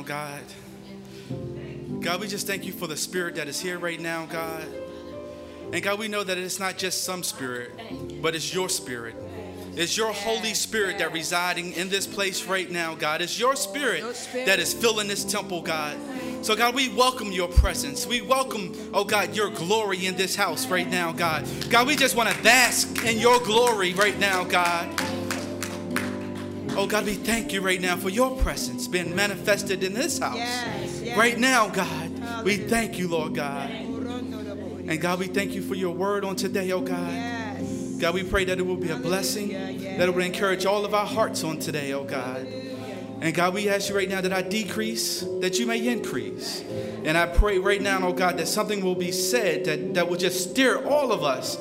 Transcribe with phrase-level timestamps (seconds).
[0.00, 0.42] now, God.
[2.00, 4.66] God, we just thank you for the spirit that is here right now, God.
[5.72, 7.70] And God, we know that it's not just some spirit,
[8.22, 9.14] but it's your spirit.
[9.76, 13.20] It's your Holy Spirit that residing in this place right now, God.
[13.20, 14.02] It's your spirit
[14.46, 15.96] that is filling this temple, God.
[16.42, 18.06] So, God, we welcome your presence.
[18.06, 21.46] We welcome, oh God, your glory in this house right now, God.
[21.68, 24.88] God, we just want to bask in your glory right now, God.
[26.76, 30.36] Oh God, we thank you right now for your presence being manifested in this house.
[30.36, 31.18] Yes, yes.
[31.18, 33.70] Right now, God, we thank you, Lord God.
[33.70, 37.12] And God, we thank you for your word on today, oh God.
[37.12, 37.96] Yes.
[38.00, 40.94] God, we pray that it will be a blessing, that it will encourage all of
[40.94, 42.46] our hearts on today, oh God.
[43.20, 46.64] And God, we ask you right now that I decrease, that you may increase.
[47.04, 50.16] And I pray right now, oh God, that something will be said that, that will
[50.16, 51.58] just steer all of us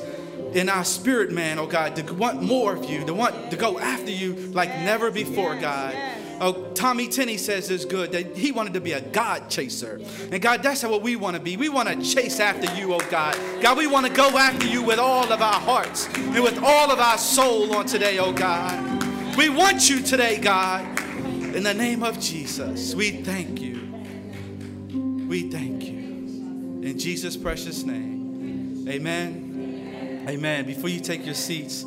[0.53, 3.80] in our spirit, man, oh God, to want more of you, to want to go
[3.80, 5.94] after you like never before, yes, God.
[5.94, 6.16] yes.
[6.41, 9.99] Oh, Tommy Tenney says it's good that he wanted to be a God chaser.
[10.31, 11.58] And God, that's what we want to be.
[11.58, 13.38] We want to chase after you, oh God.
[13.61, 16.91] God, we want to go after you with all of our hearts and with all
[16.91, 19.36] of our soul on today, oh God.
[19.36, 20.86] We want you today, God.
[21.56, 23.80] In the name of Jesus, we thank you.
[25.28, 26.00] We thank you.
[26.84, 28.88] In Jesus' precious name.
[28.88, 29.39] Amen.
[30.28, 30.66] Amen.
[30.66, 31.86] Before you take your seats,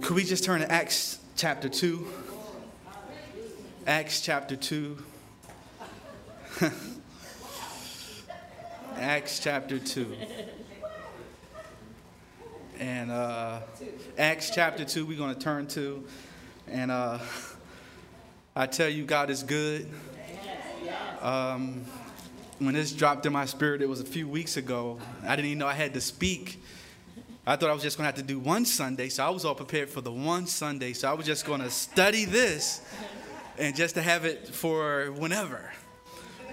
[0.00, 2.06] could we just turn to Acts chapter 2?
[3.86, 4.96] Acts chapter 2.
[8.96, 10.16] Acts chapter 2.
[12.78, 13.60] And uh,
[14.16, 16.04] Acts chapter 2, we're going to turn to.
[16.68, 17.18] And uh,
[18.54, 19.90] I tell you, God is good.
[21.20, 21.84] Um,
[22.58, 24.98] when this dropped in my spirit, it was a few weeks ago.
[25.24, 26.62] I didn't even know I had to speak.
[27.48, 29.44] I thought I was just going to have to do one Sunday, so I was
[29.44, 30.92] all prepared for the one Sunday.
[30.92, 32.80] So I was just going to study this
[33.56, 35.72] and just to have it for whenever.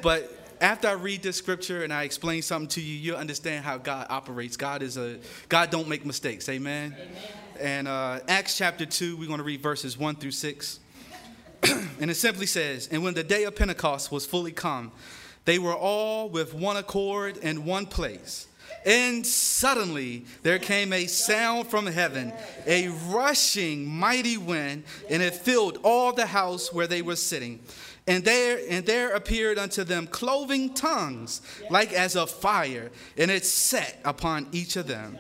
[0.03, 3.79] But after I read this scripture and I explain something to you, you'll understand how
[3.79, 4.55] God operates.
[4.55, 5.17] God is a
[5.49, 6.47] God don't make mistakes.
[6.47, 6.95] Amen.
[6.95, 7.11] Amen.
[7.59, 10.79] And uh, Acts chapter two, we're going to read verses one through six,
[11.99, 14.91] and it simply says, "And when the day of Pentecost was fully come,
[15.45, 18.47] they were all with one accord in one place."
[18.85, 22.33] And suddenly there came a sound from heaven,
[22.65, 27.59] a rushing mighty wind, and it filled all the house where they were sitting.
[28.05, 33.45] And there, and there appeared unto them cloven tongues, like as of fire, and it
[33.45, 35.17] set upon each of them.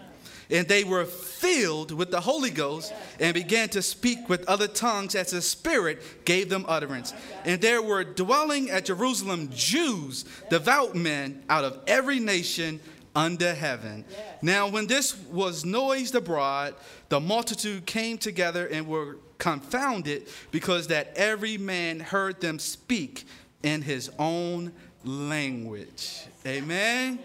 [0.49, 5.15] And they were filled with the Holy Ghost and began to speak with other tongues
[5.15, 7.13] as the Spirit gave them utterance.
[7.45, 12.81] And there were dwelling at Jerusalem Jews, devout men out of every nation
[13.15, 14.05] under heaven.
[14.41, 16.75] Now, when this was noised abroad,
[17.09, 23.25] the multitude came together and were confounded because that every man heard them speak
[23.61, 24.71] in his own
[25.03, 26.25] language.
[26.45, 27.19] Amen.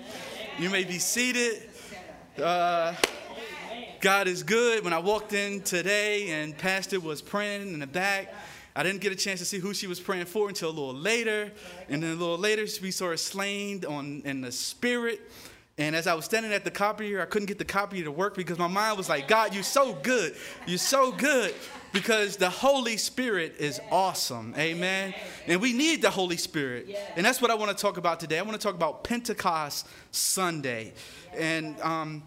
[0.59, 1.62] You may be seated.
[2.43, 2.94] Uh,
[4.00, 4.84] God is good.
[4.84, 8.32] When I walked in today and Pastor was praying in the back,
[8.77, 10.94] I didn't get a chance to see who she was praying for until a little
[10.94, 11.50] later.
[11.88, 15.21] And then a little later, we saw her slain on, in the spirit.
[15.78, 18.34] And as I was standing at the copier, I couldn't get the copier to work
[18.34, 20.34] because my mind was like, God, you're so good.
[20.66, 21.55] You're so good
[21.93, 24.55] because the Holy Spirit is awesome.
[24.59, 25.15] Amen.
[25.47, 26.89] And we need the Holy Spirit.
[27.16, 28.39] And that's what I want to talk about today.
[28.39, 30.93] I want to talk about Pentecost Sunday.
[31.37, 32.25] And um,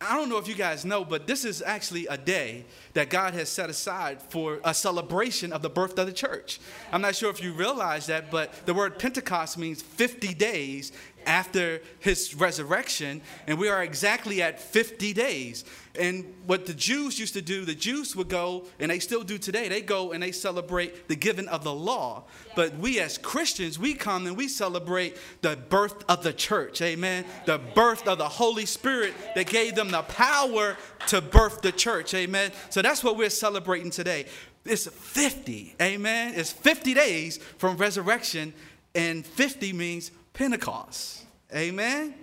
[0.00, 2.64] I don't know if you guys know, but this is actually a day
[2.98, 6.58] that God has set aside for a celebration of the birth of the church.
[6.90, 10.90] I'm not sure if you realize that, but the word Pentecost means 50 days
[11.28, 15.64] after his resurrection, and we are exactly at 50 days.
[15.98, 19.36] And what the Jews used to do, the Jews would go, and they still do
[19.36, 22.24] today, they go and they celebrate the giving of the law.
[22.54, 27.24] But we as Christians, we come and we celebrate the birth of the church, amen?
[27.46, 30.76] The birth of the Holy Spirit that gave them the power
[31.08, 32.52] to birth the church, amen?
[32.70, 34.24] So that's what we're celebrating today.
[34.64, 36.32] It's 50, amen?
[36.34, 38.54] It's 50 days from resurrection,
[38.94, 41.26] and 50 means Pentecost.
[41.54, 42.14] Amen.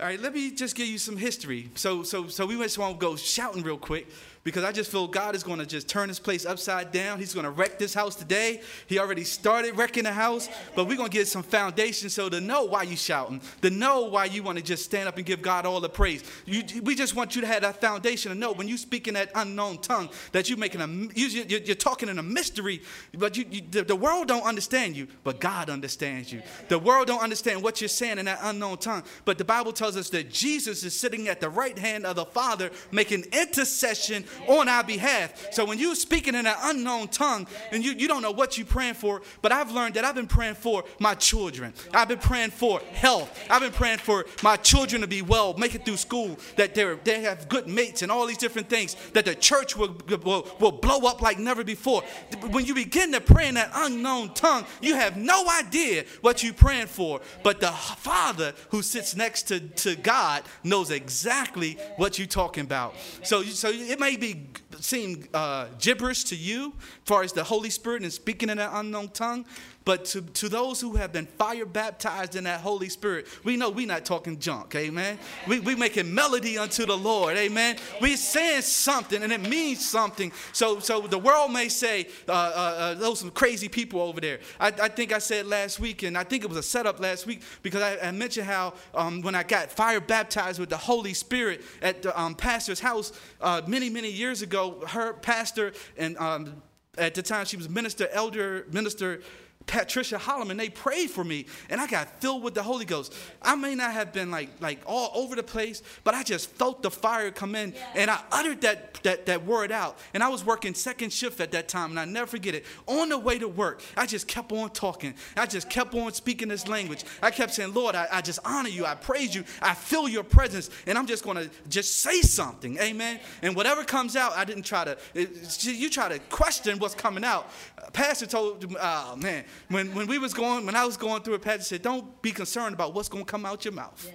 [0.00, 1.70] All right, let me just give you some history.
[1.76, 4.08] So, so, so we just want to go shouting real quick
[4.42, 7.18] because I just feel God is going to just turn this place upside down.
[7.18, 8.60] He's going to wreck this house today.
[8.86, 12.40] He already started wrecking the house, but we're going to get some foundation so to
[12.40, 15.40] know why you shouting, to know why you want to just stand up and give
[15.40, 16.24] God all the praise.
[16.44, 19.14] You, we just want you to have that foundation to know when you speak in
[19.14, 22.82] that unknown tongue that you're making a, you, you're talking in a mystery,
[23.16, 26.42] but you, you, the, the world don't understand you, but God understands you.
[26.68, 29.83] The world don't understand what you're saying in that unknown tongue, but the Bible tells
[29.84, 34.68] us that Jesus is sitting at the right hand of the Father making intercession on
[34.68, 35.52] our behalf.
[35.52, 38.66] So when you're speaking in an unknown tongue and you, you don't know what you're
[38.66, 41.72] praying for, but I've learned that I've been praying for my children.
[41.92, 43.38] I've been praying for health.
[43.50, 46.94] I've been praying for my children to be well, make it through school, that they
[47.04, 50.72] they have good mates and all these different things, that the church will, will, will
[50.72, 52.02] blow up like never before.
[52.50, 56.54] When you begin to pray in that unknown tongue, you have no idea what you're
[56.54, 62.26] praying for, but the Father who sits next to, to God knows exactly what you're
[62.26, 62.94] talking about.
[63.22, 64.46] So, so it may be
[64.80, 68.70] seem uh, gibberish to you, as far as the Holy Spirit and speaking in an
[68.72, 69.44] unknown tongue,
[69.84, 73.68] but to, to those who have been fire baptized in that Holy Spirit, we know
[73.68, 75.18] we're not talking junk, amen.
[75.46, 77.76] We we making melody unto the Lord, amen.
[78.00, 80.32] We saying something and it means something.
[80.52, 84.40] So so the world may say uh, uh, uh, those some crazy people over there.
[84.58, 87.26] I, I think I said last week, and I think it was a setup last
[87.26, 91.12] week because I, I mentioned how um, when I got fire baptized with the Holy
[91.12, 93.12] Spirit at the um, pastor's house
[93.42, 96.62] uh, many many years ago, her pastor and um,
[96.98, 99.20] at the time she was minister elder minister
[99.66, 103.14] Patricia Holloman, they prayed for me, and I got filled with the Holy Ghost.
[103.40, 106.82] I may not have been like like all over the place, but I just felt
[106.82, 109.98] the fire come in, and I uttered that that that word out.
[110.12, 112.64] And I was working second shift at that time, and I never forget it.
[112.86, 115.14] On the way to work, I just kept on talking.
[115.36, 117.04] I just kept on speaking this language.
[117.22, 118.84] I kept saying, Lord, I, I just honor you.
[118.84, 119.44] I praise you.
[119.62, 123.18] I feel your presence, and I'm just gonna just say something, Amen.
[123.40, 124.98] And whatever comes out, I didn't try to.
[125.14, 127.50] It, you try to question what's coming out.
[127.94, 131.34] Pastor told, me, oh man when, when we was going, when I was going through
[131.34, 134.10] it, Pastor said, don't be concerned about what's going to come out your mouth.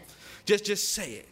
[0.46, 1.30] Just, just say it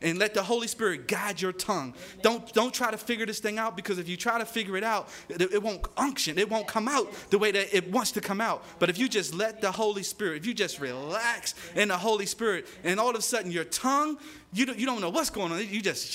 [0.00, 1.94] and let the Holy Spirit guide your tongue.
[2.22, 4.84] Don't, don't try to figure this thing out because if you try to figure it
[4.84, 6.38] out, it, it, won't unction.
[6.38, 8.64] It won't come out the way that it wants to come out.
[8.78, 12.26] But if you just let the Holy Spirit, if you just relax in the Holy
[12.26, 14.18] Spirit, and all of a sudden your tongue
[14.54, 15.58] you don't, you don't know what's going on.
[15.58, 16.14] You just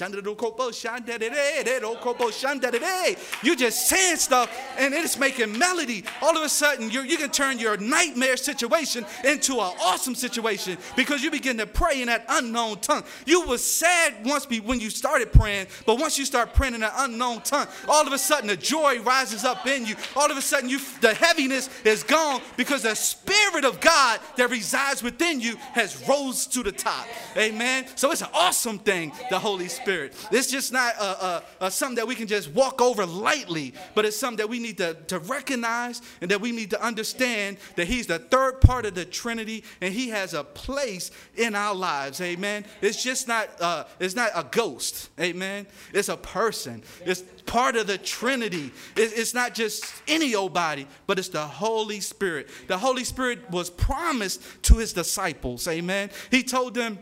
[3.44, 4.50] you just saying stuff
[4.80, 6.04] and it's making melody.
[6.20, 10.80] All of a sudden, you you can turn your nightmare situation into an awesome situation
[10.96, 13.04] because you begin to pray in that unknown tongue.
[13.28, 16.92] You were sad once when you started praying, but once you start praying in an
[16.96, 19.96] unknown tongue, all of a sudden the joy rises up in you.
[20.16, 24.50] All of a sudden, you the heaviness is gone because the Spirit of God that
[24.50, 27.06] resides within you has rose to the top.
[27.38, 27.86] Amen.
[27.96, 30.14] So it's an awesome thing, the Holy Spirit.
[30.32, 34.06] It's just not a, a, a something that we can just walk over lightly, but
[34.06, 37.88] it's something that we need to, to recognize and that we need to understand that
[37.88, 42.22] He's the third part of the Trinity and He has a place in our lives.
[42.22, 42.66] Amen.
[42.82, 45.10] It's just not uh, it's not a ghost.
[45.20, 45.68] Amen.
[45.94, 46.84] It's a person.
[47.06, 48.72] It's part of the Trinity.
[48.96, 52.50] It's not just any old body, but it's the Holy Spirit.
[52.68, 55.68] The Holy Spirit was promised to His disciples.
[55.68, 56.10] Amen.
[56.32, 57.00] He told them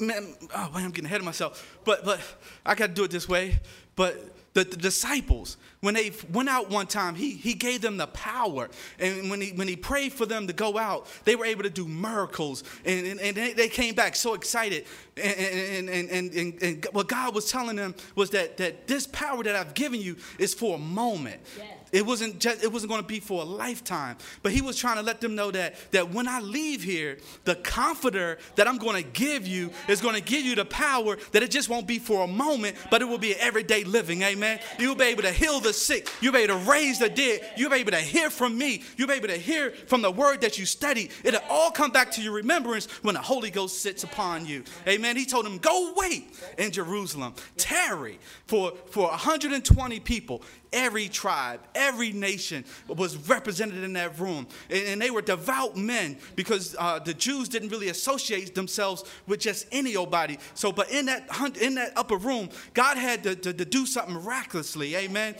[0.00, 1.78] man, oh man, I'm getting ahead of myself.
[1.84, 2.20] But but
[2.64, 3.60] I got to do it this way.
[3.96, 8.06] But the, the, disciples, when they went out one time, he, he gave them the
[8.06, 8.70] power.
[9.00, 11.70] And when he, when he prayed for them to go out, they were able to
[11.70, 12.62] do miracles.
[12.84, 14.86] And, and, and they, came back so excited.
[15.16, 19.42] And, and, and, and, and, what God was telling them was that, that this power
[19.42, 21.40] that I've given you is for a moment.
[21.58, 21.68] Yes.
[21.94, 24.16] It wasn't just it wasn't going to be for a lifetime.
[24.42, 27.54] But he was trying to let them know that that when I leave here, the
[27.54, 31.44] comforter that I'm going to give you is going to give you the power that
[31.44, 34.22] it just won't be for a moment, but it will be everyday living.
[34.22, 34.58] Amen.
[34.76, 36.08] You'll be able to heal the sick.
[36.20, 37.48] You'll be able to raise the dead.
[37.56, 38.82] You'll be able to hear from me.
[38.96, 41.10] You'll be able to hear from the word that you study.
[41.22, 44.64] It'll all come back to your remembrance when the Holy Ghost sits upon you.
[44.88, 45.16] Amen.
[45.16, 47.34] He told them, go wait in Jerusalem.
[47.56, 50.42] Tarry for, for 120 people
[50.74, 54.46] every tribe, every nation was represented in that room.
[54.68, 59.66] And, they were devout men because uh, the Jews didn't really associate themselves with just
[59.70, 60.38] any old body.
[60.54, 61.28] So, but in that,
[61.60, 64.96] in that upper room, God had to, to, to do something miraculously.
[64.96, 65.36] Amen.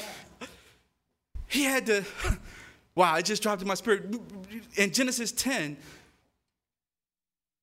[1.49, 2.05] He had to,
[2.95, 4.15] wow, it just dropped in my spirit.
[4.77, 5.77] In Genesis 10,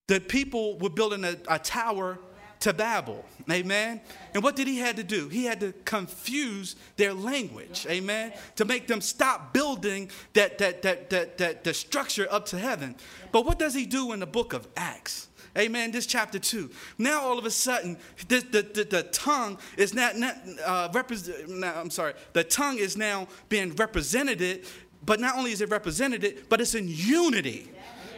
[0.07, 2.19] the people were building a, a tower
[2.61, 3.25] to Babel.
[3.49, 4.01] Amen.
[4.33, 5.27] And what did he had to do?
[5.27, 7.85] He had to confuse their language.
[7.89, 8.33] Amen.
[8.55, 12.95] To make them stop building that that that that that the structure up to heaven.
[13.31, 15.27] But what does he do in the book of Acts?
[15.57, 15.91] Amen.
[15.91, 16.69] This chapter two.
[16.97, 17.97] Now all of a sudden,
[18.29, 21.63] the, the, the tongue is not, not uh, represent.
[21.63, 22.13] I'm sorry.
[22.33, 24.65] The tongue is now being represented,
[25.03, 27.69] but not only is it represented, but it's in unity.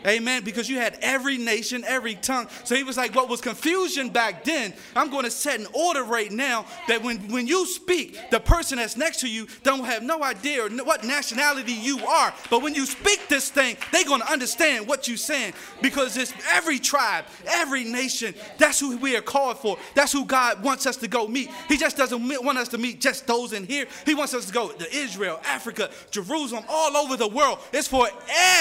[0.06, 0.44] Amen.
[0.44, 2.48] Because you had every nation, every tongue.
[2.64, 6.04] So he was like, what was confusion back then, I'm going to set an order
[6.04, 10.04] right now that when, when you speak, the person that's next to you don't have
[10.04, 12.34] no idea what nationality you are.
[12.50, 16.34] But when you speak this thing, they're going to understand what you're saying because it's
[16.52, 18.34] every tribe, every nation.
[18.58, 19.78] That's who we are called for.
[19.96, 21.50] That's who God wants us to go meet.
[21.68, 23.86] He just doesn't want us to meet just those in here.
[24.06, 27.60] He wants us to go to Israel, Africa, Jerusalem, all over the world.
[27.72, 28.08] It's for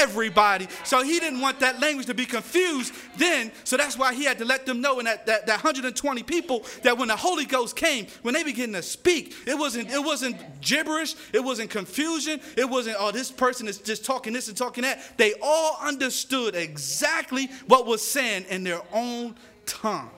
[0.01, 0.69] everybody.
[0.85, 3.53] So he didn't want that language to be confused then.
[3.65, 6.65] So that's why he had to let them know in that, that, that 120 people
[6.83, 10.37] that when the Holy Ghost came, when they began to speak, it wasn't, it wasn't
[10.61, 14.83] gibberish, it wasn't confusion, it wasn't, oh, this person is just talking this and talking
[14.83, 15.17] that.
[15.17, 19.37] They all understood exactly what was saying in their own
[19.67, 20.11] tongue.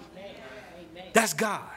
[1.12, 1.73] That's God.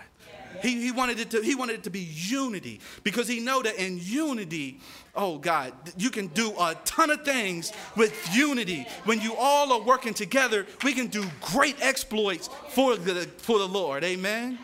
[0.62, 3.76] He, he, wanted it to, he wanted it to be unity because he know that
[3.76, 4.80] in unity,
[5.16, 8.88] oh God, you can do a ton of things with unity.
[9.06, 13.68] When you all are working together, we can do great exploits for the, for the
[13.68, 14.04] Lord.
[14.04, 14.58] Amen.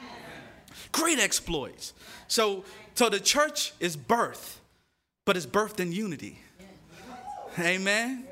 [0.92, 1.94] Great exploits.
[2.28, 2.64] So,
[2.96, 4.62] so the church is birth,
[5.26, 6.40] but it's birthed in unity.
[7.60, 8.26] Amen.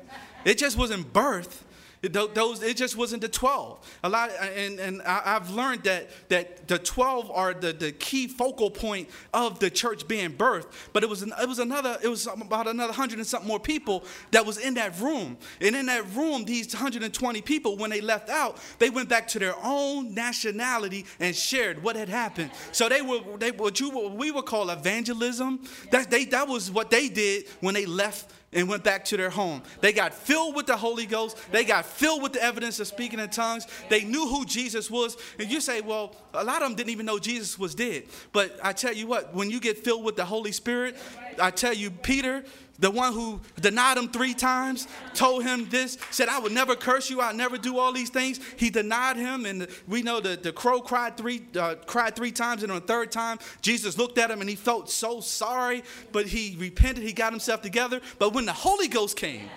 [0.44, 1.64] It just wasn't birth
[2.10, 3.98] those, it just wasn't the 12.
[4.02, 8.70] A lot, and, and I've learned that, that the 12 are the, the key focal
[8.70, 10.66] point of the church being birthed.
[10.92, 13.60] But it was, an, it was another, it was about another hundred and something more
[13.60, 15.36] people that was in that room.
[15.60, 19.38] And in that room, these 120 people, when they left out, they went back to
[19.38, 22.50] their own nationality and shared what had happened.
[22.72, 25.60] So they were, they, what you, what we would call evangelism.
[25.92, 29.30] That, they, that was what they did when they left and went back to their
[29.30, 29.62] home.
[29.80, 31.38] They got filled with the Holy Ghost.
[31.50, 33.66] They got filled with the evidence of speaking in tongues.
[33.88, 35.16] They knew who Jesus was.
[35.38, 38.04] And you say, well, a lot of them didn't even know Jesus was dead.
[38.32, 40.96] But I tell you what, when you get filled with the Holy Spirit,
[41.40, 42.44] I tell you, Peter,
[42.82, 47.08] the one who denied him three times, told him this, said, I would never curse
[47.08, 48.40] you, I'll never do all these things.
[48.56, 52.64] He denied him, and we know that the crow cried three, uh, cried three times,
[52.64, 56.26] and on the third time, Jesus looked at him and he felt so sorry, but
[56.26, 58.00] he repented, he got himself together.
[58.18, 59.48] But when the Holy Ghost came,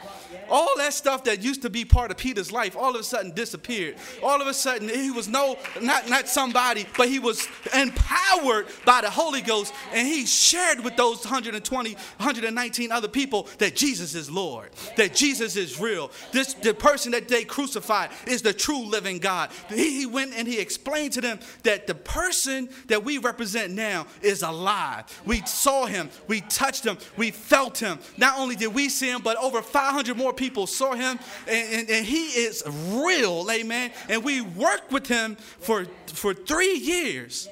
[0.49, 3.31] all that stuff that used to be part of Peter's life all of a sudden
[3.31, 3.95] disappeared.
[4.21, 9.01] All of a sudden, he was no, not, not somebody, but he was empowered by
[9.01, 14.29] the Holy Ghost, and he shared with those 120, 119 other people that Jesus is
[14.29, 16.11] Lord, that Jesus is real.
[16.31, 19.49] This the person that they crucified is the true living God.
[19.69, 24.05] He, he went and he explained to them that the person that we represent now
[24.21, 25.05] is alive.
[25.25, 27.99] We saw him, we touched him, we felt him.
[28.17, 31.17] Not only did we see him, but over 500 more people saw him,
[31.47, 33.91] and, and, and he is real, amen.
[34.09, 37.47] And we worked with him for, for three years.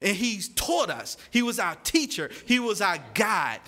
[0.00, 1.16] And he's taught us.
[1.30, 2.30] He was our teacher.
[2.46, 3.58] He was our guide.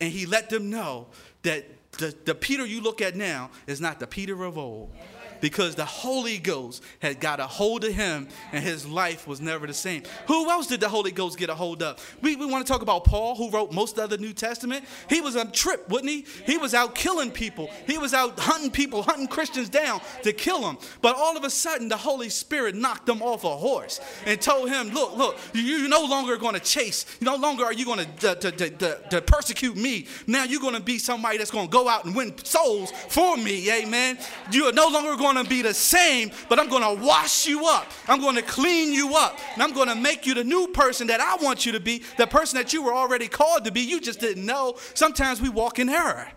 [0.00, 1.08] And he let them know
[1.42, 4.92] that the, the Peter you look at now is not the Peter of old
[5.40, 9.66] because the Holy Ghost had got a hold of him and his life was never
[9.66, 10.02] the same.
[10.26, 12.16] Who else did the Holy Ghost get a hold of?
[12.22, 14.84] We, we want to talk about Paul, who wrote most of the New Testament.
[15.08, 16.26] He was on trip, wasn't he?
[16.46, 20.60] He was out killing people, he was out hunting people, hunting Christians down to kill
[20.60, 20.78] them.
[21.02, 24.70] But all of a sudden, the Holy Spirit knocked him off a horse and told
[24.70, 28.34] him, Look, look, you're no longer going to chase, no longer are you going to,
[28.34, 30.06] to, to, to persecute me.
[30.26, 33.36] Now you're going to be somebody that's going to go out and win souls for
[33.36, 34.18] me, amen.
[34.50, 37.46] You are no longer going going to be the same, but I'm going to wash
[37.46, 37.90] you up.
[38.06, 39.38] I'm going to clean you up.
[39.54, 42.02] And I'm going to make you the new person that I want you to be,
[42.16, 43.80] the person that you were already called to be.
[43.80, 44.76] You just didn't know.
[44.94, 46.28] Sometimes we walk in error.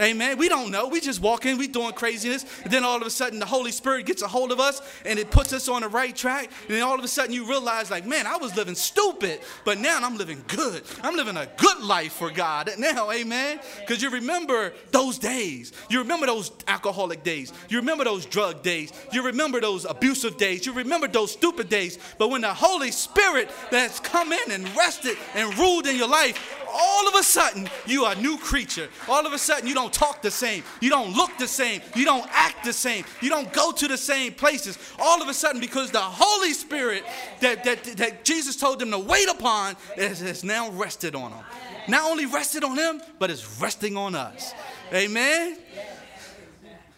[0.00, 0.38] Amen.
[0.38, 0.88] We don't know.
[0.88, 2.44] We just walk in, we doing craziness.
[2.64, 5.18] And then all of a sudden the Holy Spirit gets a hold of us and
[5.18, 6.50] it puts us on the right track.
[6.68, 9.78] And then all of a sudden you realize, like, man, I was living stupid, but
[9.78, 10.82] now I'm living good.
[11.02, 13.60] I'm living a good life for God now, amen.
[13.80, 15.72] Because you remember those days.
[15.88, 17.52] You remember those alcoholic days.
[17.68, 18.92] You remember those drug days.
[19.12, 20.66] You remember those abusive days.
[20.66, 21.98] You remember those stupid days.
[22.18, 26.61] But when the Holy Spirit that's come in and rested and ruled in your life,
[26.72, 28.88] all of a sudden you are a new creature.
[29.08, 30.62] All of a sudden you don't talk the same.
[30.80, 31.80] You don't look the same.
[31.94, 33.04] You don't act the same.
[33.20, 34.78] You don't go to the same places.
[34.98, 37.04] All of a sudden, because the Holy Spirit
[37.40, 41.44] that, that, that Jesus told them to wait upon has now rested on them.
[41.88, 44.52] Not only rested on him, but it's resting on us.
[44.92, 45.58] Amen.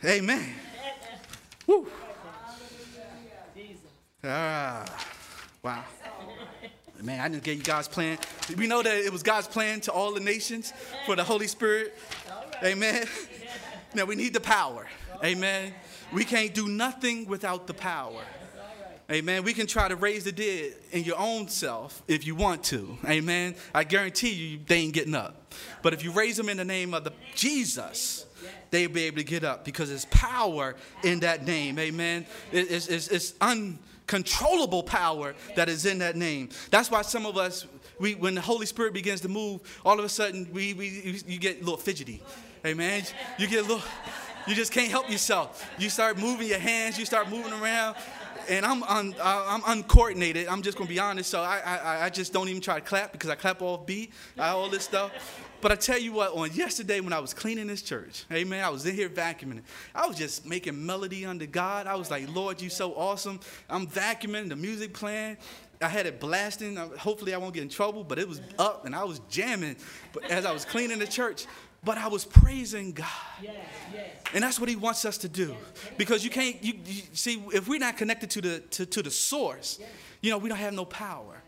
[0.05, 0.55] Amen.
[1.67, 1.87] Woo.
[4.23, 4.85] Ah,
[5.63, 5.85] wow.
[7.05, 8.17] Man, I didn't get you God's plan.
[8.57, 10.73] We know that it was God's plan to all the nations
[11.05, 11.95] for the Holy Spirit.
[12.63, 13.07] Amen.
[13.97, 14.89] Now we need the power.
[15.23, 15.73] Amen.
[16.13, 18.23] We can't do nothing without the power.
[19.09, 19.45] Amen.
[19.45, 22.99] We can try to raise the dead in your own self if you want to.
[23.07, 23.55] Amen.
[23.73, 25.55] I guarantee you, they ain't getting up.
[25.81, 28.27] But if you raise them in the name of the Jesus,
[28.71, 31.79] they'll be able to get up because there's power in that name.
[31.79, 32.27] Amen.
[32.51, 33.35] It's, it's, it's
[34.05, 36.49] uncontrollable power that is in that name.
[36.71, 37.67] That's why some of us,
[37.99, 41.39] we, when the Holy Spirit begins to move, all of a sudden we, we, you
[41.39, 42.23] get a little fidgety.
[42.67, 43.03] Amen.
[43.39, 43.83] You get a little,
[44.47, 45.69] you just can't help yourself.
[45.79, 47.97] You start moving your hands, you start moving around
[48.49, 50.49] and I'm un, I'm uncoordinated.
[50.49, 51.31] I'm just gonna be honest.
[51.31, 54.13] So I, I I just don't even try to clap because I clap off beat,
[54.39, 55.13] all this stuff.
[55.65, 58.69] But I tell you what, on yesterday when I was cleaning this church, amen, I
[58.69, 59.63] was in here vacuuming.
[59.95, 61.87] I was just making melody under God.
[61.87, 63.41] I was like, Lord, you so awesome.
[63.71, 65.39] I'm vacuuming, the music playing.
[65.81, 66.77] I had it blasting.
[66.77, 69.77] Hopefully, I won't get in trouble, but it was up and I was jamming
[70.13, 71.47] but as I was cleaning the church.
[71.83, 73.07] But I was praising God.
[73.43, 73.55] Yes,
[73.95, 74.11] yes.
[74.35, 75.57] And that's what he wants us to do.
[75.97, 79.11] Because you can't, you, you see, if we're not connected to the, to, to the
[79.11, 79.81] source,
[80.21, 81.43] you know, we don't have no power.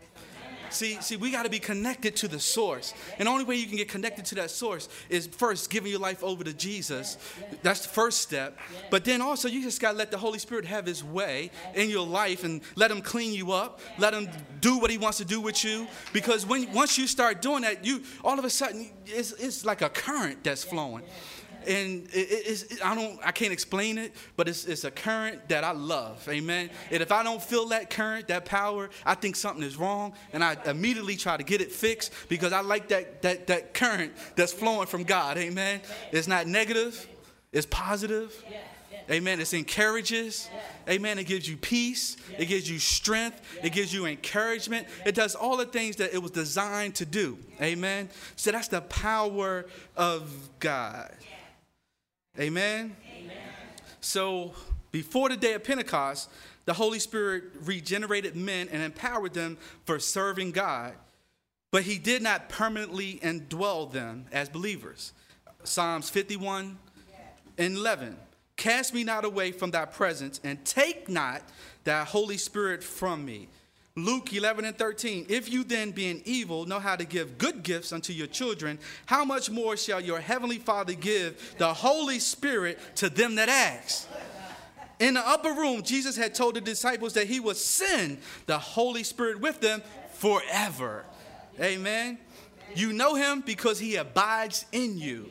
[0.69, 2.93] See, see, we got to be connected to the source.
[3.17, 5.99] And the only way you can get connected to that source is first giving your
[5.99, 7.17] life over to Jesus.
[7.63, 8.57] That's the first step.
[8.89, 11.89] But then also you just got to let the Holy Spirit have his way in
[11.89, 13.79] your life and let him clean you up.
[13.97, 14.29] Let him
[14.61, 15.87] do what he wants to do with you.
[16.13, 19.81] Because when once you start doing that, you all of a sudden it's, it's like
[19.81, 21.03] a current that's flowing
[21.67, 25.63] and it, it's, I don't, I can't explain it, but it's, it's a current that
[25.63, 26.27] I love.
[26.29, 26.69] Amen.
[26.91, 30.43] And if I don't feel that current, that power, I think something is wrong, and
[30.43, 34.53] I immediately try to get it fixed because I like that that that current that's
[34.53, 35.37] flowing from God.
[35.37, 35.81] Amen.
[36.11, 37.07] It's not negative.
[37.51, 38.33] It's positive.
[39.09, 39.39] Amen.
[39.39, 40.49] It encourages.
[40.89, 41.17] Amen.
[41.17, 42.17] It gives you peace.
[42.37, 43.41] It gives you strength.
[43.63, 44.87] It gives you encouragement.
[45.05, 47.37] It does all the things that it was designed to do.
[47.61, 48.09] Amen.
[48.35, 51.15] So that's the power of God.
[52.39, 52.95] Amen?
[53.17, 53.37] Amen.
[54.01, 54.53] So
[54.91, 56.29] before the day of Pentecost,
[56.65, 60.93] the Holy Spirit regenerated men and empowered them for serving God,
[61.71, 65.13] but he did not permanently indwell them as believers.
[65.63, 66.77] Psalms 51
[67.57, 68.17] and 11.
[68.57, 71.43] Cast me not away from thy presence, and take not
[71.83, 73.47] thy Holy Spirit from me.
[73.97, 75.25] Luke 11 and 13.
[75.27, 78.77] If you then, being evil, know how to give good gifts unto your children,
[79.07, 84.07] how much more shall your heavenly Father give the Holy Spirit to them that ask?
[84.99, 89.03] In the upper room, Jesus had told the disciples that he would send the Holy
[89.03, 89.81] Spirit with them
[90.13, 91.03] forever.
[91.59, 92.19] Amen.
[92.75, 95.29] You know him because he abides in you,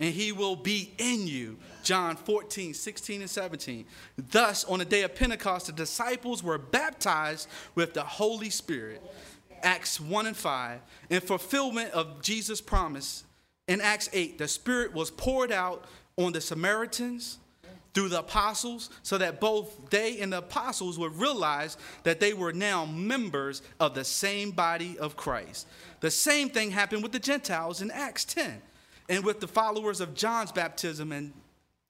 [0.00, 1.58] and he will be in you.
[1.88, 3.86] John 14, 16, and 17.
[4.30, 9.02] Thus, on the day of Pentecost, the disciples were baptized with the Holy Spirit.
[9.62, 10.80] Acts 1 and 5.
[11.08, 13.24] In fulfillment of Jesus' promise,
[13.68, 15.86] in Acts 8, the Spirit was poured out
[16.18, 17.38] on the Samaritans
[17.94, 22.52] through the apostles so that both they and the apostles would realize that they were
[22.52, 25.66] now members of the same body of Christ.
[26.00, 28.60] The same thing happened with the Gentiles in Acts 10
[29.08, 31.32] and with the followers of John's baptism and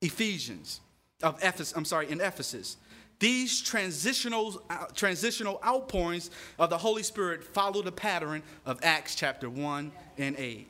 [0.00, 0.80] Ephesians,
[1.22, 2.76] of Ephesus, I'm sorry, in Ephesus.
[3.18, 9.50] These transitional, uh, transitional outpourings of the Holy Spirit follow the pattern of Acts chapter
[9.50, 10.68] 1 and 8.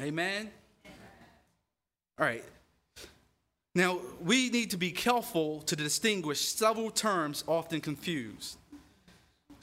[0.00, 0.50] Amen?
[2.18, 2.44] All right.
[3.74, 8.56] Now, we need to be careful to distinguish several terms often confused.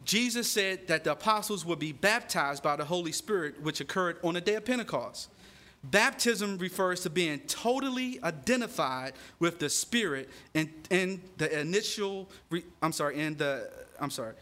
[0.05, 4.35] Jesus said that the apostles would be baptized by the Holy Spirit, which occurred on
[4.35, 5.29] the day of Pentecost.
[5.83, 12.29] Baptism refers to being totally identified with the Spirit in, in the initial,
[12.81, 14.33] I'm sorry, in the, I'm sorry.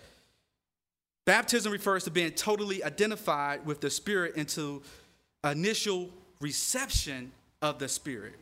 [1.25, 4.81] Baptism refers to being totally identified with the Spirit into
[5.43, 8.35] initial reception of the Spirit.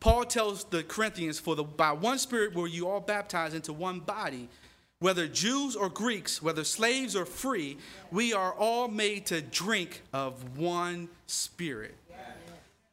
[0.00, 4.00] Paul tells the Corinthians, For the, by one Spirit were you all baptized into one
[4.00, 4.48] body,
[5.00, 7.78] whether Jews or Greeks, whether slaves or free,
[8.10, 11.94] we are all made to drink of one Spirit.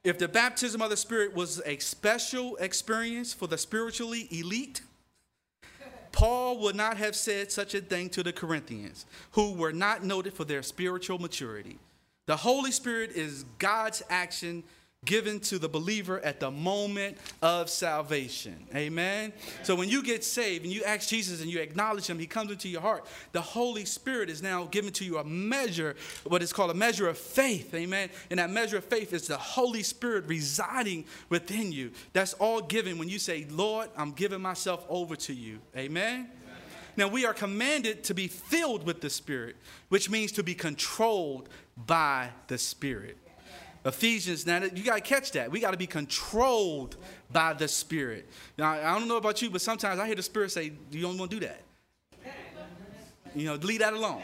[0.04, 4.82] If the baptism of the Spirit was a special experience for the spiritually elite,
[6.12, 10.34] Paul would not have said such a thing to the Corinthians, who were not noted
[10.34, 11.78] for their spiritual maturity.
[12.26, 14.64] The Holy Spirit is God's action
[15.06, 18.56] given to the believer at the moment of salvation.
[18.76, 19.34] Amen.
[19.64, 22.52] So when you get saved and you ask Jesus and you acknowledge him, he comes
[22.52, 23.08] into your heart.
[23.32, 27.10] The Holy Spirit is now given to you a measure, what is called a measure
[27.10, 27.74] of faith.
[27.74, 28.12] Amen.
[28.30, 31.90] And that measure of faith is the Holy Spirit residing within you.
[32.14, 35.62] That's all given when you say, Lord, I'm giving myself over to you.
[35.76, 36.30] Amen.
[36.96, 39.56] Now, we are commanded to be filled with the Spirit,
[39.90, 43.18] which means to be controlled by the Spirit.
[43.84, 45.50] Ephesians, now you got to catch that.
[45.50, 46.98] We got to be controlled
[47.32, 48.30] by the Spirit.
[48.58, 51.18] Now, I don't know about you, but sometimes I hear the Spirit say, You don't
[51.18, 51.62] want to do that.
[53.34, 54.22] You know, leave that alone.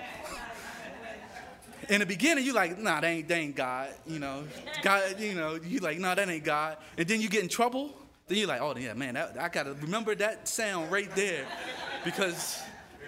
[1.89, 3.89] in the beginning, you're like, nah, that ain't, that ain't God.
[4.05, 4.43] You know,
[4.83, 6.77] God, you know, you like, nah, that ain't God.
[6.97, 7.95] And then you get in trouble.
[8.27, 11.45] Then you're like, oh, yeah, man, that, I got to remember that sound right there
[12.03, 12.61] because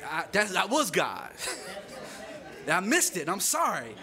[0.10, 1.30] I, that, that was God.
[2.72, 3.28] I missed it.
[3.28, 3.96] I'm sorry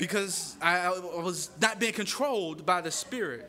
[0.00, 3.48] because I, I was not being controlled by the Spirit.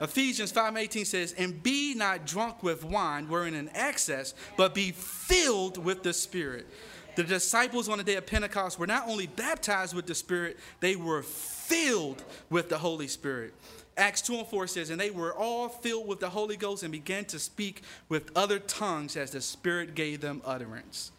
[0.00, 4.90] Ephesians 5:18 says, "And be not drunk with wine, wherein in an excess, but be
[4.90, 6.66] filled with the Spirit."
[7.14, 10.96] The disciples on the day of Pentecost were not only baptized with the Spirit, they
[10.96, 13.54] were filled with the Holy Spirit.
[13.96, 16.90] Acts 2 and 4 says, And they were all filled with the Holy Ghost and
[16.90, 21.12] began to speak with other tongues as the Spirit gave them utterance.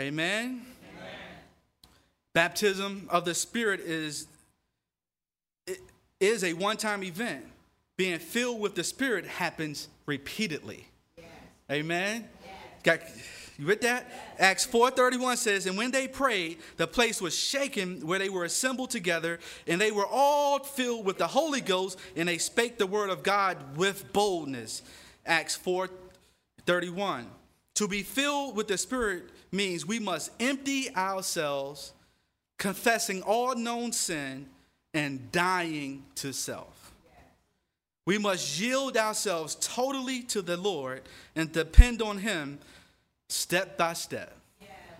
[0.00, 0.66] Amen.
[2.32, 4.26] Baptism of the Spirit is,
[6.20, 7.44] is a one time event.
[7.96, 10.86] Being filled with the Spirit happens repeatedly.
[11.18, 11.26] Yes.
[11.70, 12.28] Amen.
[12.42, 12.54] Yes.
[12.82, 13.00] Got,
[13.58, 14.10] you read that?
[14.38, 18.88] Acts 4:31 says, "And when they prayed, the place was shaken where they were assembled
[18.88, 23.10] together, and they were all filled with the Holy Ghost, and they spake the word
[23.10, 24.80] of God with boldness."
[25.26, 27.26] Acts 4:31.
[27.74, 31.92] To be filled with the Spirit means we must empty ourselves,
[32.60, 34.46] confessing all known sin
[34.92, 36.92] and dying to self.
[38.04, 41.02] We must yield ourselves totally to the Lord
[41.34, 42.58] and depend on Him
[43.28, 44.36] step by step.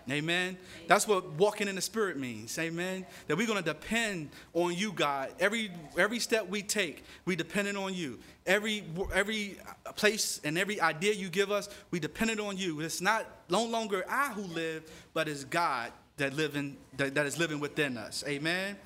[0.09, 0.57] Amen.
[0.87, 2.57] That's what walking in the spirit means.
[2.57, 3.05] Amen.
[3.27, 5.31] That we're going to depend on you, God.
[5.39, 8.17] Every every step we take, we dependent on you.
[8.47, 9.57] Every every
[9.95, 12.81] place and every idea you give us, we dependent on you.
[12.81, 17.39] It's not no longer I who live, but it's God that living that, that is
[17.39, 18.23] living within us.
[18.27, 18.77] Amen.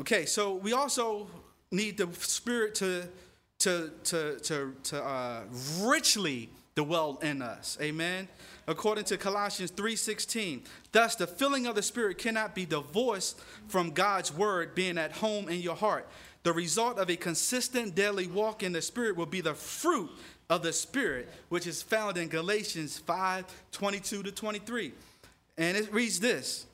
[0.00, 1.28] Okay, so we also
[1.70, 3.08] need the spirit to
[3.58, 5.42] to to to, to uh,
[5.80, 7.76] richly dwell in us.
[7.82, 8.28] Amen.
[8.66, 14.32] According to Colossians 3:16, thus the filling of the spirit cannot be divorced from God's
[14.32, 16.08] word being at home in your heart.
[16.44, 20.10] The result of a consistent daily walk in the spirit will be the fruit
[20.48, 24.94] of the spirit, which is found in Galatians 5:22 to 23.
[25.58, 26.64] And it reads this.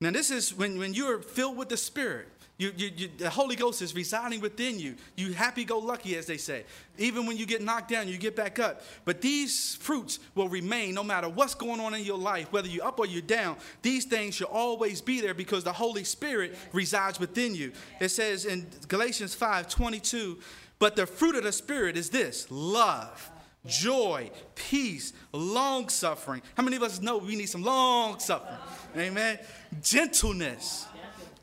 [0.00, 2.28] Now, this is when, when you're filled with the Spirit.
[2.56, 4.96] You, you, you, the Holy Ghost is residing within you.
[5.16, 6.64] You happy go lucky, as they say.
[6.98, 8.82] Even when you get knocked down, you get back up.
[9.04, 12.84] But these fruits will remain no matter what's going on in your life, whether you're
[12.84, 13.58] up or you're down.
[13.82, 17.72] These things should always be there because the Holy Spirit resides within you.
[18.00, 20.38] It says in Galatians 5 22,
[20.80, 23.30] but the fruit of the Spirit is this love
[23.68, 26.42] joy, peace, long suffering.
[26.56, 28.58] How many of us know we need some long suffering?
[28.96, 29.38] Amen.
[29.82, 30.86] Gentleness,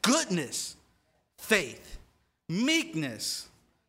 [0.01, 0.75] goodness,
[1.38, 1.97] faith,
[2.49, 3.47] meekness,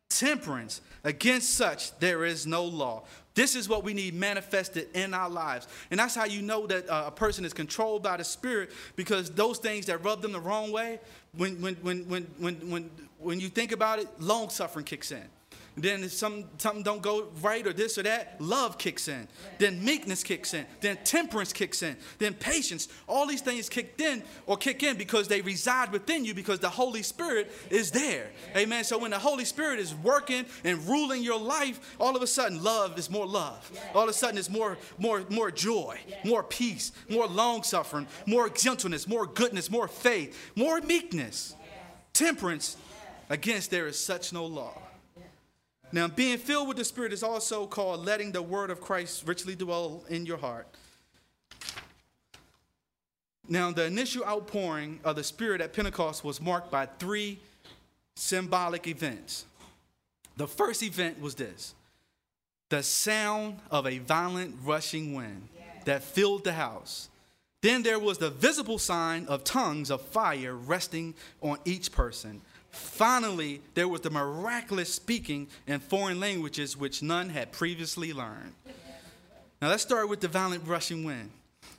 [0.09, 0.81] temperance.
[1.03, 3.03] Against such, there is no law.
[3.33, 5.67] This is what we need manifested in our lives.
[5.91, 9.29] And that's how you know that uh, a person is controlled by the Spirit because
[9.29, 10.99] those things that rub them the wrong way,
[11.33, 15.23] when, when, when, when, when, when, when you think about it, long suffering kicks in.
[15.77, 19.27] Then if some, something don't go right or this or that, love kicks in.
[19.59, 20.65] Then meekness kicks in.
[20.81, 21.95] Then temperance kicks in.
[22.17, 22.87] Then patience.
[23.05, 26.69] All these things kicked in or kick in because they reside within you because the
[26.69, 28.31] Holy Spirit is there.
[28.55, 28.83] Amen.
[28.83, 32.63] So when the Holy Spirit is working and ruling your life, all of a sudden
[32.63, 33.71] love is more love.
[33.93, 38.49] All of a sudden it's more, more, more joy, more peace, more long suffering, more
[38.49, 41.55] gentleness, more goodness, more faith, more meekness,
[42.13, 42.77] temperance.
[43.29, 44.86] Against there is such no law.
[45.91, 49.55] Now, being filled with the Spirit is also called letting the word of Christ richly
[49.55, 50.67] dwell in your heart.
[53.47, 57.39] Now, the initial outpouring of the Spirit at Pentecost was marked by three
[58.15, 59.45] symbolic events.
[60.35, 61.73] The first event was this
[62.69, 65.47] the sound of a violent rushing wind
[65.85, 67.07] that filled the house.
[67.61, 72.41] Then there was the visible sign of tongues of fire resting on each person.
[72.77, 78.53] Finally, there was the miraculous speaking in foreign languages which none had previously learned.
[79.61, 81.31] Now, let's start with the violent rushing wind.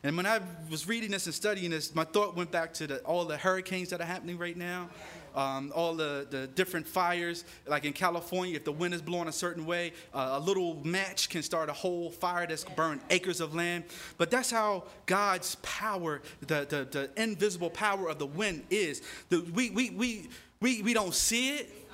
[0.02, 2.98] And when I was reading this and studying this, my thought went back to the,
[3.00, 4.88] all the hurricanes that are happening right now,
[5.34, 7.44] um, all the, the different fires.
[7.66, 11.28] Like in California, if the wind is blowing a certain way, uh, a little match
[11.28, 13.84] can start a whole fire that's burned acres of land.
[14.18, 19.02] But that's how God's power, the, the, the invisible power of the wind is.
[19.30, 20.28] The, we, we, we,
[20.60, 21.87] we, we don't see it,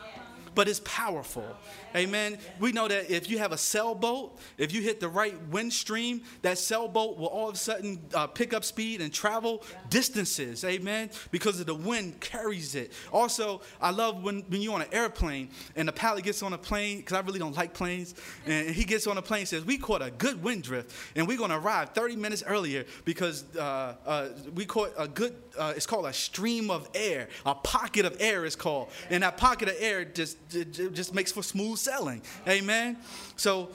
[0.55, 1.45] but it's powerful.
[1.97, 2.39] Amen.
[2.59, 6.23] We know that if you have a sailboat, if you hit the right wind stream,
[6.43, 10.65] that sailboat will all of a sudden uh, pick up speed and travel distances.
[10.65, 11.11] Amen.
[11.31, 12.93] Because of the wind carries it.
[13.13, 16.59] Also, I love when, when you're on an airplane and the pilot gets on a
[16.59, 18.15] plane, because I really don't like planes,
[18.47, 21.29] and he gets on a plane and says, We caught a good wind drift, and
[21.29, 25.75] we're going to arrive 30 minutes earlier because uh, uh, we caught a good, uh,
[25.77, 27.29] it's called a stream of air.
[27.47, 28.89] A pocket of air is called.
[29.11, 32.23] And that pocket of air just, just makes for smooth selling.
[32.49, 32.97] Amen.
[33.37, 33.71] So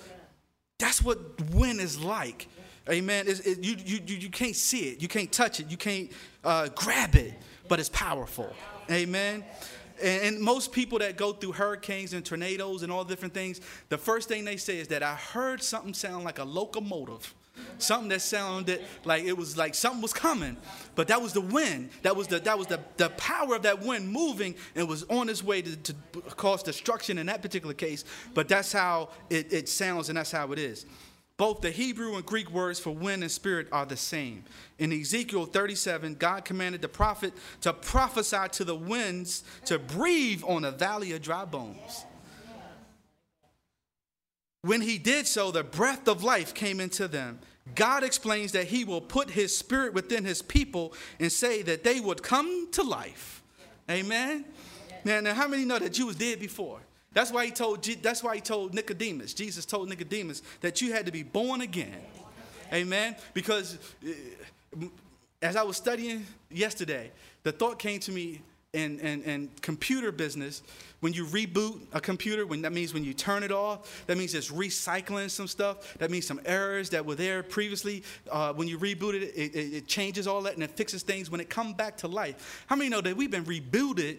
[0.77, 1.19] that's what
[1.51, 2.47] win is like.
[2.89, 3.25] Amen.
[3.27, 6.11] It, you, you, you can't see it, you can't touch it, you can't
[6.43, 7.33] uh, grab it,
[7.67, 8.51] but it's powerful.
[8.89, 9.43] Amen.
[10.01, 13.97] And, and, most people that go through hurricanes and tornadoes and all different things, the
[13.97, 17.33] first thing they say is that I heard something sound like a locomotive.
[17.77, 20.57] Something that sounded like it was like something was coming,
[20.95, 21.89] but that was the wind.
[22.01, 25.29] That was the that was the, the power of that wind moving and was on
[25.29, 25.93] its way to, to
[26.35, 28.03] cause destruction in that particular case.
[28.33, 30.85] But that's how it, it sounds and that's how it is.
[31.39, 34.43] Both the Hebrew and Greek words for wind and spirit are the same.
[34.77, 40.65] In Ezekiel 37, God commanded the prophet to prophesy to the winds to breathe on
[40.65, 42.03] a valley of dry bones.
[44.61, 47.39] When he did so, the breath of life came into them.
[47.75, 51.99] God explains that he will put his spirit within his people and say that they
[51.99, 53.41] would come to life.
[53.89, 54.45] Amen.
[55.05, 56.79] Now, now how many know that you was dead before?
[57.13, 59.33] That's why he told that's why he told Nicodemus.
[59.33, 62.01] Jesus told Nicodemus that you had to be born again.
[62.71, 63.15] Amen.
[63.33, 64.85] Because uh,
[65.41, 67.11] as I was studying yesterday,
[67.43, 68.41] the thought came to me
[68.73, 70.61] in, in, in computer business
[70.99, 74.35] when you reboot a computer, when that means when you turn it off, that means
[74.35, 75.97] it's recycling some stuff.
[75.97, 78.03] That means some errors that were there previously.
[78.29, 81.39] Uh, when you reboot it, it, it, changes all that and it fixes things when
[81.39, 82.65] it comes back to life.
[82.67, 84.17] How many know that we've been rebooted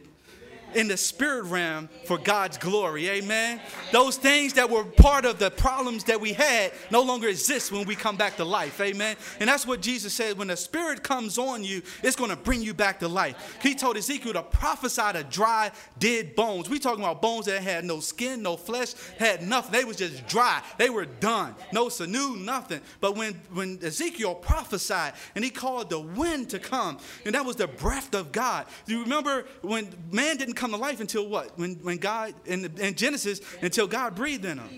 [0.74, 3.08] in the spirit realm for God's glory.
[3.08, 3.60] Amen.
[3.92, 7.86] Those things that were part of the problems that we had no longer exist when
[7.86, 8.80] we come back to life.
[8.80, 9.16] Amen.
[9.38, 12.62] And that's what Jesus said when the spirit comes on you, it's going to bring
[12.62, 13.58] you back to life.
[13.62, 16.68] He told Ezekiel to prophesy to dry, dead bones.
[16.68, 19.72] We talking about bones that had no skin, no flesh, had nothing.
[19.72, 20.62] They was just dry.
[20.78, 21.54] They were done.
[21.72, 22.80] No sinew, nothing.
[23.00, 27.56] But when, when Ezekiel prophesied and he called the wind to come, and that was
[27.56, 28.66] the breath of God.
[28.86, 31.58] Do you remember when man didn't come to life until what?
[31.58, 34.68] When, when God, in, in Genesis, until God breathed in him.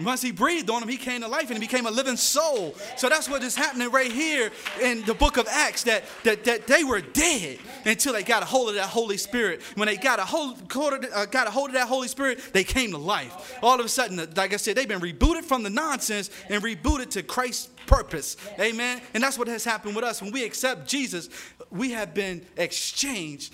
[0.00, 2.74] Once he breathed on him, he came to life and he became a living soul.
[2.96, 6.66] So that's what is happening right here in the book of Acts that, that, that
[6.66, 9.60] they were dead until they got a hold of that Holy Spirit.
[9.74, 12.90] When they got a hold, uh, got a hold of that Holy Spirit, they came
[12.92, 13.58] to life.
[13.62, 17.10] All of a sudden, like I said, they've been rebooted from the nonsense and rebooted
[17.10, 18.38] to Christ's purpose.
[18.58, 19.02] Amen.
[19.12, 20.22] And that's what has happened with us.
[20.22, 21.28] When we accept Jesus,
[21.70, 23.52] we have been exchanged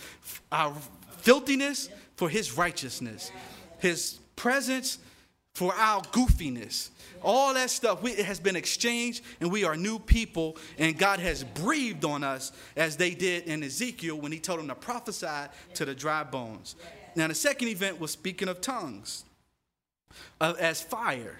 [0.53, 0.73] our
[1.29, 3.31] filthiness for his righteousness,
[3.81, 4.97] his presence
[5.53, 6.89] for our goofiness.
[7.23, 11.21] All that stuff we, it has been exchanged, and we are new people, and God
[11.21, 15.51] has breathed on us as they did in Ezekiel when he told them to prophesy
[15.75, 16.77] to the dry bones.
[17.15, 19.25] Now, the second event was speaking of tongues
[20.41, 21.37] uh, as fire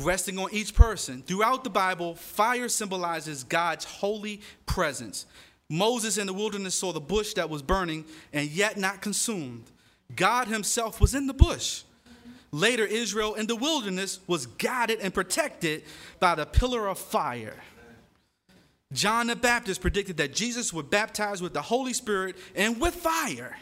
[0.00, 1.22] resting on each person.
[1.22, 5.26] Throughout the Bible, fire symbolizes God's holy presence.
[5.72, 8.04] Moses in the wilderness saw the bush that was burning
[8.34, 9.64] and yet not consumed.
[10.14, 11.84] God himself was in the bush.
[12.50, 15.84] Later, Israel in the wilderness was guided and protected
[16.20, 17.56] by the pillar of fire.
[18.92, 23.56] John the Baptist predicted that Jesus would baptize with the Holy Spirit and with fire.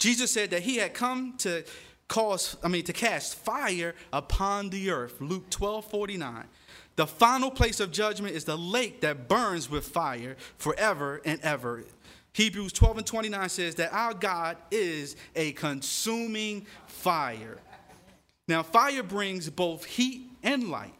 [0.00, 1.62] Jesus said that he had come to
[2.08, 5.20] cause, I mean, to cast fire upon the earth.
[5.20, 6.44] Luke 12 49.
[7.00, 11.84] The final place of judgment is the lake that burns with fire forever and ever.
[12.34, 17.56] Hebrews 12 and 29 says that our God is a consuming fire.
[18.46, 20.92] Now, fire brings both heat and light.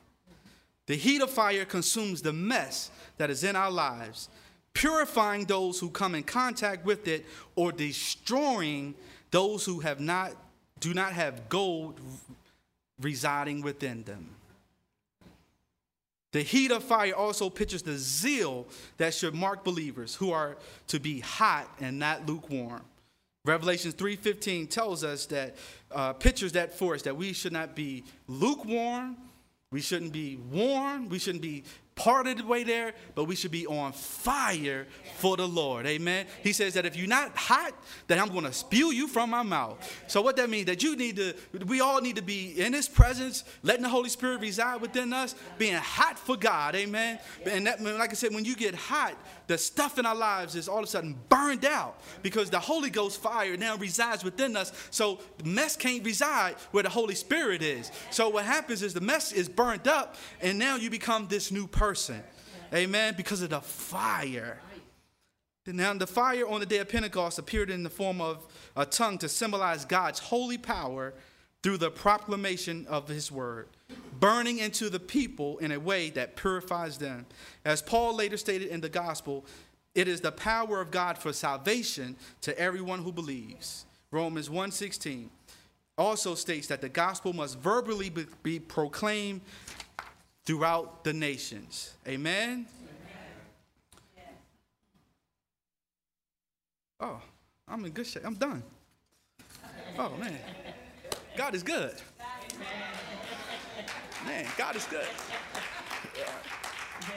[0.87, 4.31] The heat of fire consumes the mess that is in our lives,
[4.73, 8.95] purifying those who come in contact with it or destroying
[9.33, 10.33] those who have not
[10.81, 12.01] do not have gold
[13.03, 14.31] residing within them.
[16.33, 20.57] The heat of fire also pictures the zeal that should mark believers who are
[20.89, 22.83] to be hot and not lukewarm.
[23.45, 25.57] Revelation 3:15 tells us that
[25.91, 29.17] uh, pictures that for us that we should not be lukewarm,
[29.73, 31.65] we shouldn't be warm, we shouldn't be
[31.95, 35.87] part of the way there, but we should be on fire for the Lord.
[35.87, 36.27] Amen.
[36.43, 37.75] He says that if you're not hot,
[38.07, 39.77] then I'm going to spew you from my mouth.
[40.07, 41.35] So what that means that you need to,
[41.67, 45.35] we all need to be in His presence, letting the Holy Spirit reside within us,
[45.59, 46.75] being hot for God.
[46.75, 47.19] Amen.
[47.45, 49.15] And that, like I said, when you get hot,
[49.47, 52.89] the stuff in our lives is all of a sudden burned out because the Holy
[52.89, 54.73] Ghost fire now resides within us.
[54.91, 57.91] So the mess can't reside where the Holy Spirit is.
[58.11, 61.67] So what happens is the mess is burned up, and now you become this new
[61.67, 61.80] person.
[62.75, 63.15] Amen.
[63.17, 64.61] Because of the fire.
[65.67, 69.19] Now, the fire on the day of Pentecost appeared in the form of a tongue
[69.19, 71.15] to symbolize God's holy power
[71.63, 73.69] through the proclamation of his word,
[74.19, 77.27] burning into the people in a way that purifies them.
[77.65, 79.45] As Paul later stated in the gospel,
[79.95, 83.85] it is the power of God for salvation to everyone who believes.
[84.11, 85.31] Romans 1:16
[85.99, 88.11] also states that the gospel must verbally
[88.43, 89.43] be proclaimed
[90.45, 91.95] throughout the nations.
[92.07, 92.67] Amen.
[96.99, 97.21] Oh,
[97.67, 98.25] I'm in good shape.
[98.25, 98.63] I'm done.
[99.99, 100.39] Oh, man.
[101.37, 101.95] God is good.
[104.27, 105.07] Man, God is good.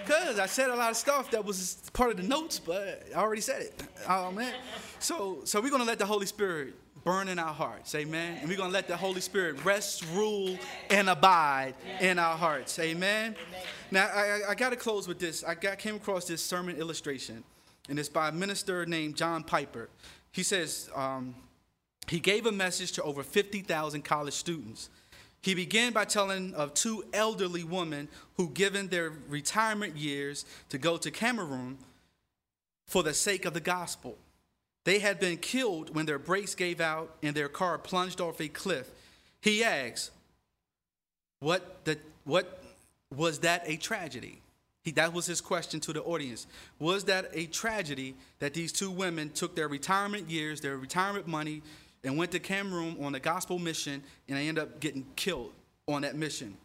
[0.05, 3.19] Because I said a lot of stuff that was part of the notes, but I
[3.19, 3.83] already said it.
[4.07, 4.53] Oh, man.
[4.99, 7.93] So, so we're going to let the Holy Spirit burn in our hearts.
[7.95, 8.37] Amen.
[8.39, 10.57] And we're going to let the Holy Spirit rest, rule,
[10.89, 12.77] and abide in our hearts.
[12.79, 13.35] Amen.
[13.91, 15.43] Now, I, I got to close with this.
[15.43, 17.43] I got, came across this sermon illustration
[17.89, 19.89] and it's by a minister named John Piper.
[20.31, 21.35] He says um,
[22.07, 24.89] he gave a message to over 50,000 college students.
[25.41, 30.95] He began by telling of two elderly women who given their retirement years to go
[30.97, 31.77] to Cameroon
[32.87, 34.17] for the sake of the gospel.
[34.85, 38.47] They had been killed when their brakes gave out and their car plunged off a
[38.47, 38.89] cliff.
[39.41, 40.11] He asks,
[41.39, 42.63] what, the, what
[43.15, 44.41] was that a tragedy?
[44.83, 46.47] He, that was his question to the audience.
[46.79, 51.61] Was that a tragedy that these two women took their retirement years, their retirement money,
[52.03, 55.53] and went to Cameroon on a gospel mission and they ended up getting killed
[55.87, 56.57] on that mission?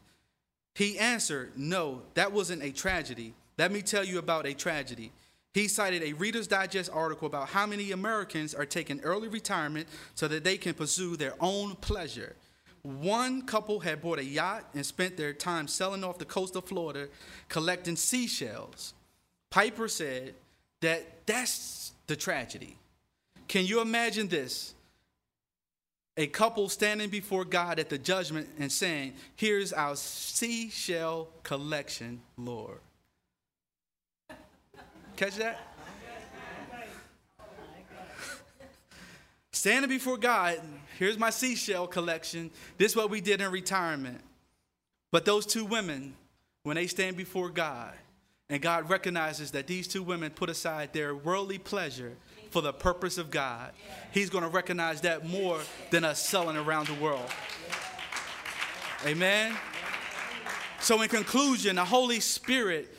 [0.75, 3.35] He answered, No, that wasn't a tragedy.
[3.57, 5.13] Let me tell you about a tragedy.
[5.59, 10.29] He cited a Reader's Digest article about how many Americans are taking early retirement so
[10.29, 12.37] that they can pursue their own pleasure.
[12.83, 16.65] One couple had bought a yacht and spent their time sailing off the coast of
[16.65, 17.09] Florida
[17.49, 18.95] collecting seashells.
[19.51, 20.37] Piper said
[20.81, 22.77] that that's the tragedy.
[23.49, 24.75] Can you imagine this?
[26.17, 32.79] A couple standing before God at the judgment and saying, Here's our seashell collection, Lord.
[35.19, 35.59] Catch that?
[39.51, 40.61] Standing before God,
[40.97, 42.53] here's my seashell collection.
[42.77, 44.21] This is what we did in retirement.
[45.11, 46.15] But those two women,
[46.63, 47.95] when they stand before God,
[48.49, 52.13] and God recognizes that these two women put aside their worldly pleasure
[52.51, 53.73] for the purpose of God,
[54.13, 55.59] He's going to recognize that more
[55.91, 57.29] than us selling around the world.
[59.05, 59.57] Amen.
[60.79, 62.95] So, in conclusion, the Holy Spirit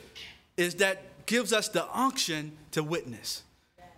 [0.58, 3.44] is that gives us the unction to witness.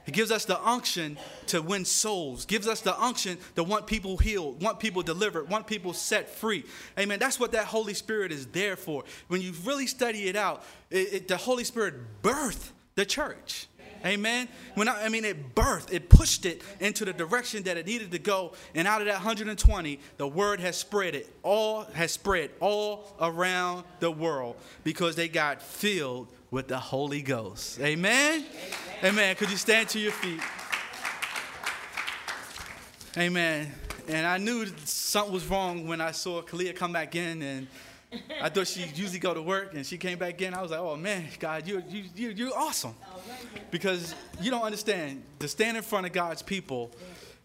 [0.05, 1.17] He gives us the unction
[1.47, 5.67] to win souls, gives us the unction to want people healed, want people delivered, want
[5.67, 6.65] people set free.
[6.99, 7.19] Amen.
[7.19, 9.05] That's what that Holy Spirit is there for.
[9.29, 13.67] When you really study it out, it, it, the Holy Spirit birthed the church.
[14.05, 14.47] Amen.
[14.75, 18.11] When I, I, mean, it birthed, it pushed it into the direction that it needed
[18.11, 18.53] to go.
[18.75, 23.85] And out of that 120, the word has spread it all, has spread all around
[24.01, 27.81] the world because they got filled with the Holy Ghost.
[27.81, 28.45] Amen?
[28.45, 28.47] Amen.
[29.03, 29.37] Amen.
[29.37, 30.41] Could you stand to your feet?
[33.17, 33.73] Amen.
[34.07, 37.67] And I knew something was wrong when I saw Kalia come back in, and
[38.41, 40.53] I thought she usually go to work, and she came back in.
[40.53, 42.95] I was like, "Oh man, God, you you you you're awesome,"
[43.71, 46.91] because you don't understand to stand in front of God's people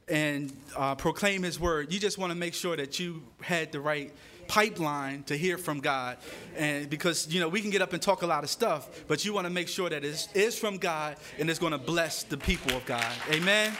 [0.10, 1.93] and uh, proclaim His word.
[1.93, 4.12] You just want to make sure that you had the right
[4.48, 6.18] pipeline to hear from God.
[6.56, 9.26] And because, you know, we can get up and talk a lot of stuff, but
[9.26, 12.24] you want to make sure that it is from God and it's going to bless
[12.24, 13.14] the people of God.
[13.32, 13.74] Amen.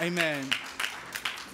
[0.00, 0.50] Amen.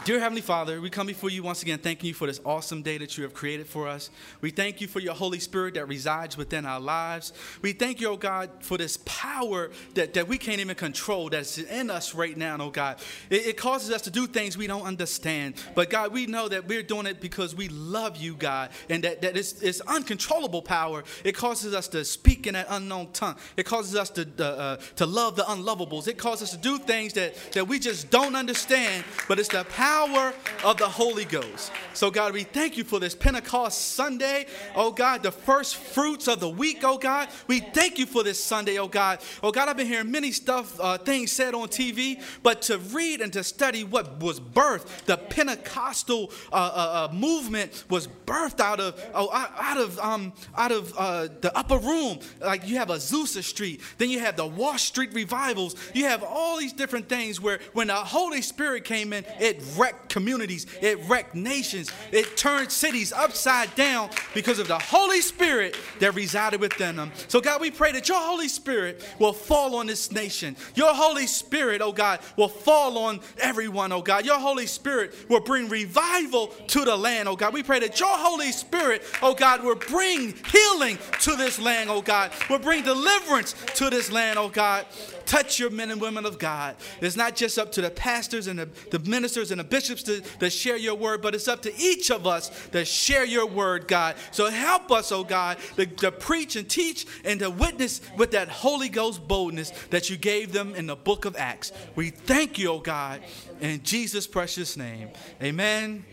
[0.04, 2.96] Dear Heavenly Father, we come before you once again thanking you for this awesome day
[2.98, 4.10] that you have created for us.
[4.40, 7.32] We thank you for your Holy Spirit that resides within our lives.
[7.60, 11.58] We thank you, oh God, for this power that, that we can't even control that's
[11.58, 12.98] in us right now, oh God.
[13.30, 15.54] It, it causes us to do things we don't understand.
[15.74, 19.22] But God, we know that we're doing it because we love you, God, and that,
[19.22, 21.02] that it's, it's uncontrollable power.
[21.24, 23.36] It causes us to speak in an unknown tongue.
[23.56, 26.06] It causes us to, uh, to love the unlovables.
[26.06, 29.64] It causes us to do things that, that we just don't understand, but it's the
[29.64, 30.32] power power
[30.64, 31.70] of the Holy Ghost.
[31.92, 34.46] So, God, we thank you for this Pentecost Sunday.
[34.74, 37.28] Oh, God, the first fruits of the week, oh, God.
[37.46, 39.20] We thank you for this Sunday, oh, God.
[39.44, 43.20] Oh, God, I've been hearing many stuff, uh, things said on TV, but to read
[43.20, 48.80] and to study what was birthed, the Pentecostal uh, uh, uh movement was birthed out
[48.80, 52.18] of, oh, out of, um, out of uh, the upper room.
[52.40, 55.76] Like you have Azusa Street, then you have the Wash Street revivals.
[55.94, 60.08] You have all these different things where when the Holy Spirit came in, it wrecked
[60.08, 66.14] communities, it wrecked nations, it turned cities upside down because of the Holy Spirit that
[66.14, 67.12] resided within them.
[67.28, 70.56] So, God, we pray that your Holy Spirit will fall on this nation.
[70.74, 74.24] Your Holy Spirit, oh God, will fall on everyone, oh God.
[74.24, 77.52] Your Holy Spirit will bring revival to the land, oh God.
[77.52, 82.02] We pray that your Holy Spirit, oh God, will bring healing to this land, oh
[82.02, 84.86] God, will bring deliverance to this land, oh God.
[85.26, 86.76] Touch your men and women of God.
[87.00, 90.20] It's not just up to the pastors and the, the ministers and the bishops to,
[90.20, 93.88] to share your word, but it's up to each of us to share your word,
[93.88, 94.16] God.
[94.30, 98.48] So help us, oh God, to, to preach and teach and to witness with that
[98.48, 101.72] Holy Ghost boldness that you gave them in the book of Acts.
[101.94, 103.22] We thank you, oh God,
[103.60, 105.10] in Jesus' precious name.
[105.42, 106.04] Amen.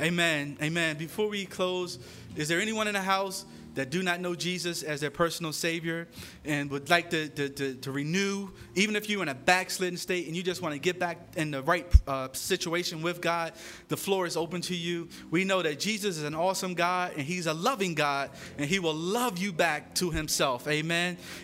[0.00, 0.56] Amen.
[0.62, 0.96] Amen.
[0.96, 1.98] Before we close,
[2.36, 3.44] is there anyone in the house?
[3.74, 6.08] That do not know Jesus as their personal Savior
[6.44, 10.26] and would like to, to, to, to renew, even if you're in a backslidden state
[10.26, 13.52] and you just want to get back in the right uh, situation with God,
[13.88, 15.08] the floor is open to you.
[15.30, 18.78] We know that Jesus is an awesome God and He's a loving God and He
[18.78, 20.68] will love you back to Himself.
[20.68, 21.16] Amen.